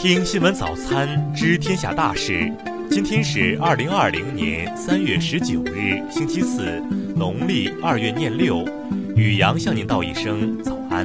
[0.00, 2.48] 听新闻早餐知天下大事。
[2.88, 6.78] 今天是二零二零年三月十九日，星期四，
[7.16, 8.64] 农历二月廿六。
[9.16, 11.04] 雨阳向您道一声早安。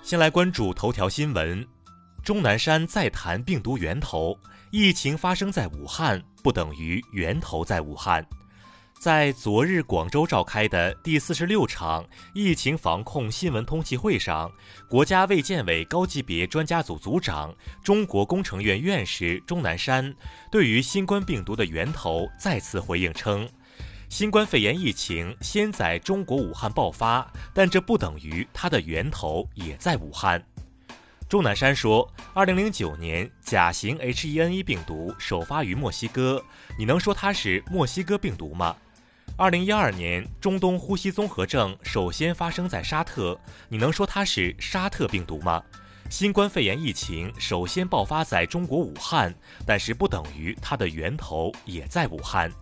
[0.00, 1.66] 先来关注头条新闻：
[2.22, 4.38] 钟南山再谈病毒源头，
[4.70, 8.24] 疫情发生在武汉不等于源头在武汉。
[9.00, 12.04] 在昨日广州召开的第四十六场
[12.34, 14.52] 疫情防控新闻通气会上，
[14.90, 20.14] 国家卫健委高级别专家组组长、中国工程院院士钟南山
[20.52, 23.48] 对于新冠病毒的源头再次回应称
[24.10, 30.44] ：“新冠肺炎疫情先在中国武汉爆发，但这不等于它的源头也在武汉。”
[31.26, 36.44] 钟南山说：“二零零九年甲型 H1N1 病毒首发于墨西哥，
[36.78, 38.76] 你能说它是墨西哥病毒吗？”
[39.40, 43.40] 二零一二年，中东呼吸综合症首先发生在沙特，
[43.70, 45.62] 你能说它是沙特病毒吗？
[46.10, 52.52] 新冠肺炎疫情首先爆发在中国武汉，但是不等于它的源头也在武汉，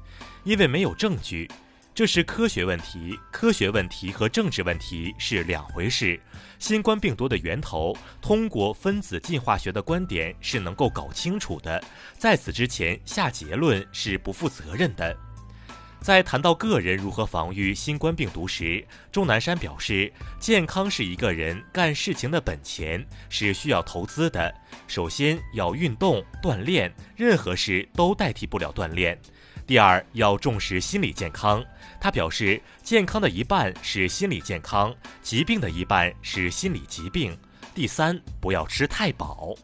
[0.44, 1.50] 因为没有证据，
[1.92, 3.18] 这是科学问题。
[3.32, 6.20] 科学问题和政治问题是两回事。
[6.60, 11.82] 新冠病毒的源头，通过分子进化学的观点是能够搞清楚的，
[12.16, 15.16] 在此之前下结论是不负责任的。
[16.00, 18.82] 在谈到个人如何防御新冠病毒时，
[19.12, 24.54] 钟南山表示，健康是一个人干事情的本钱，是需要投资的。
[24.86, 29.18] 首先要运动锻炼，任何事都代替不了锻炼。
[29.66, 31.62] 第二，要重视心理健康。
[32.00, 37.36] 他表示，健康的一半是心理健康，疾病的一半是心理疾病。
[37.74, 39.54] 第三，不要吃太饱。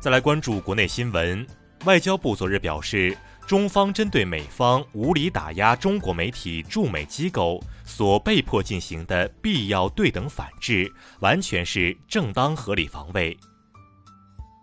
[0.00, 1.44] 再来关注国内新闻，
[1.84, 3.16] 外交部昨日表示。
[3.50, 13.36] 中方针对美方无理打压中国媒体驻美机构所被迫进行的必要对等反制，完全是正当合理防卫。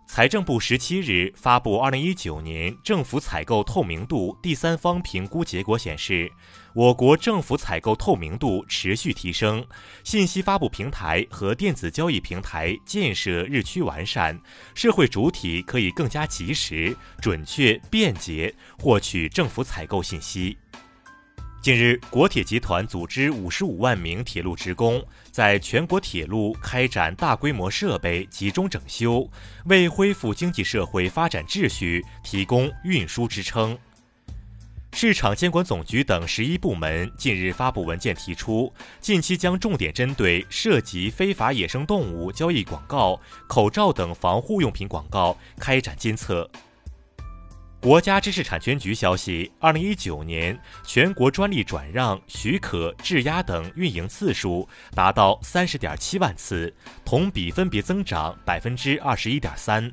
[0.08, 6.32] 财政部十七日发布二零一九年政府采购透明度第三方评估结果显示，
[6.72, 9.64] 我国政府采购透明度持续提升，
[10.02, 14.40] 信息发布平台和电子交易平台建设日趋完善，
[14.74, 20.56] 社会主体可以更加及时、准确、便捷获取政府采购信息。
[21.60, 29.28] 近日，国铁集团组织五十五万名铁路职工在全国铁路开展大规模设备集中整修，
[29.64, 33.76] 为恢复经济社会发展秩序提供运输支撑。
[34.92, 46.48] 市场监管总局等十一部门近日发布文件，提出近期将重点针对涉及非法野生动物交易广告、口罩等防护用品广告开展监测。
[47.80, 56.74] 国家知识产权局消息，二零一九年全国专利转让、许可、质押等运营次数达到三十点七万次，
[57.04, 59.92] 同比分别增长百分之二十一点三。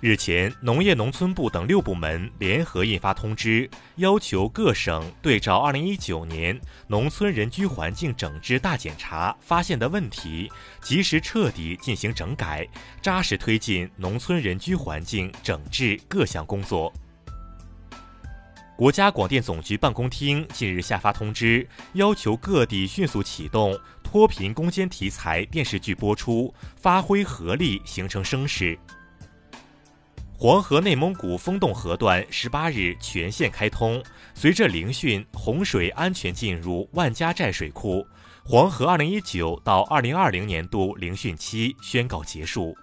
[0.00, 10.50] 日前，农业农村部等六部门联合印发通知，要求各省对照二零一九年农村人居环境整治大检查发现的问题，
[10.80, 12.66] 及时彻底进行整改，
[13.02, 16.90] 扎实推进农村人居环境整治各项工作。
[18.78, 28.78] 国家广电总局办公厅近日下发通知，要求各地迅速启动脱贫攻坚题材电视剧播出，发挥合力，形成声势。
[30.42, 34.02] 黄河内蒙古封洞河段十八日全线开通，
[34.32, 38.06] 随着凌汛洪水安全进入万家寨水库，
[38.42, 42.74] 黄河二零一九到二零二零年度凌汛期宣告结束。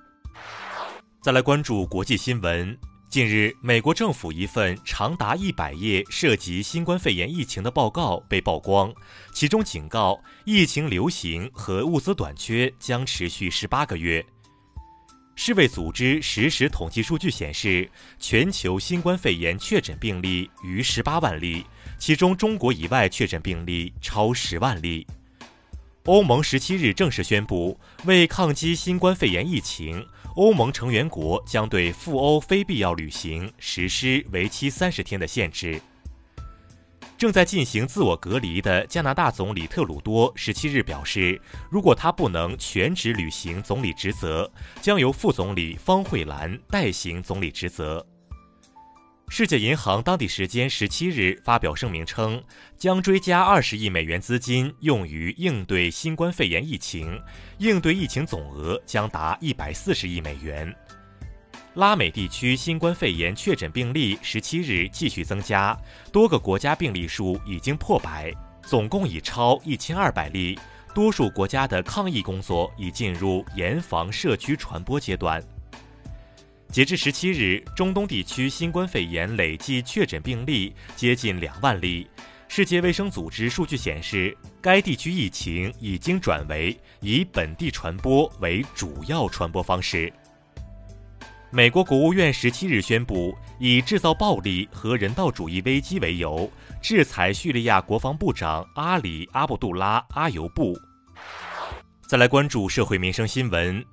[1.20, 2.78] 再来关注国际新闻，
[3.10, 8.94] 近日，美国政府一份长达一百页涉及新冠肺炎疫情的报告被曝光，
[9.34, 14.24] 其中警告疫情流行和物资短缺将持续十八个月。
[15.40, 17.88] 世卫组织实时统计数据显示，
[18.18, 21.64] 全球新冠肺炎确诊病例逾十八万例，
[22.00, 25.06] 其中中国以外确诊病例超十万例。
[26.06, 30.04] 欧盟十七日正式宣布，为抗击新冠肺炎疫情，
[30.36, 35.80] 欧盟成员国将对赴欧非必要旅行实施为期三十天的限制。
[37.18, 41.42] 正在进行自我隔离的加拿大总理特鲁多十七日表示，
[41.72, 44.50] 如果他不能全职履行总理职责，
[44.82, 48.06] 将由副总理方慧兰代行总理职责。
[49.30, 52.42] 世界银行当地时间十七日发表声明称，
[52.78, 57.20] 将追加二十亿美元资金用于应对新冠肺炎疫情，
[57.58, 60.74] 应对疫情总额将达一百四十亿美元。
[61.78, 65.78] 拉美地区新冠肺炎确诊病例十七日继续增加，
[66.12, 68.34] 多个国家病例数已经破百。
[68.64, 70.58] 总共已超一千二百例，
[70.96, 75.40] 多数国家的抗疫工作已进入严防社区传播阶段。
[76.72, 82.10] 截至十七日，中东地区新冠肺炎累计确诊病例接近两万例。
[82.48, 90.12] 世界卫生组织数据显示，该地区疫情已经转为以本地传播为主要传播方式。
[91.58, 96.48] 美国国务院十七日宣布，以制造暴力和人道主义危机为由，
[96.84, 100.78] 制裁叙利亚国防部长阿里·阿卜杜拉·阿尤布。
[102.08, 103.84] 再来关注社会民生新闻。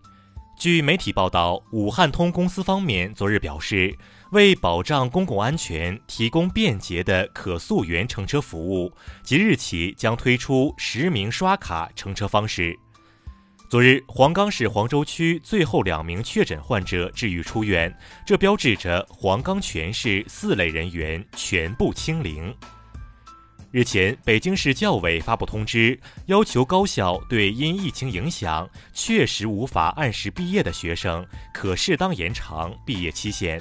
[0.58, 3.96] 据媒体报道，武汉通公司方面昨日表示，
[4.32, 12.78] 为保障公共安全，提供便捷的可溯源乘车服务，即日起将推出实名刷卡乘车方式。
[13.74, 17.92] 昨日，黄冈市黄州区最后两名确诊患者治愈出院，
[18.24, 22.56] 这标志着黄冈全市四类人员全部清零。
[23.72, 33.60] 日前，北京市教委发布通知，要求高校对因疫情影响确实无法按时毕业的学生，可适当延长毕业期限。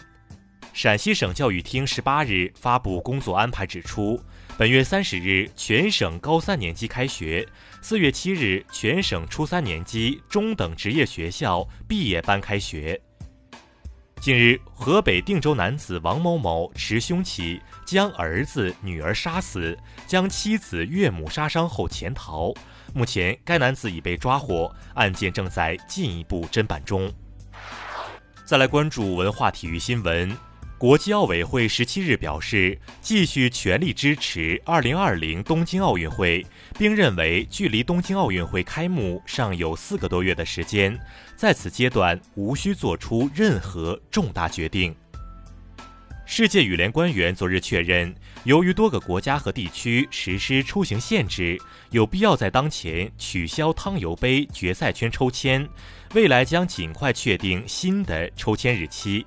[0.74, 4.22] 陕西省教育厅十八日发布工作安排，指出，
[4.56, 7.46] 本月三十日全省高三年级开学，
[7.82, 13.00] 四月七日全省初三年级中等职业学校毕业班开学。
[14.22, 22.54] 近日，河北定州男子王某某持凶器将儿子、女儿杀死，将妻子、岳母杀伤后潜逃。
[22.94, 27.12] 目前，该男子已被抓获，案件正在进一步侦办中。
[28.46, 30.32] 再来关注文化体育新闻。
[30.84, 36.46] 国际奥委会十七日表示，继续全力支持二零二零东京奥运会，
[36.78, 41.00] 并认为距离东京奥运会开幕尚有四个多月的时间，
[41.38, 44.94] 在此阶段无需做出任何重大决定。
[46.26, 48.14] 世界羽联官员昨日确认，
[48.44, 51.58] 由于多个国家和地区实施出行限制，
[51.92, 55.66] 有必要在当前取消汤尤杯决赛圈抽签，
[56.14, 59.26] 未来将尽快确定新的抽签日期。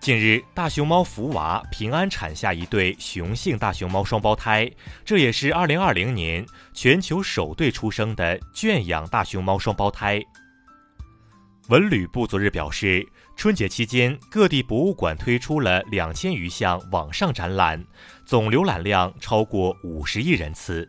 [0.00, 4.70] 近日，大熊猫福娃平安产下一对雄性大熊猫双胞胎，
[5.04, 10.22] 这也是2020年全球首对出生的圈养大熊猫双胞胎。
[11.68, 13.06] 文旅部昨日表示，
[13.36, 17.84] 春节期间各地博物馆推出了两千余项网上展览，
[18.24, 20.88] 总浏览量超过五十亿人次。